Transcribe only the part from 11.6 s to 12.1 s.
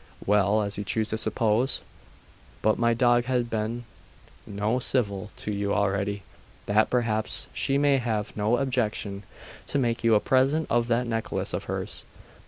hers.